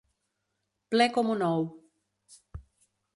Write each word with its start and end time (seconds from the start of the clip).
Ple 0.95 1.07
com 1.17 1.29
un 1.35 1.45
ou. 1.49 1.67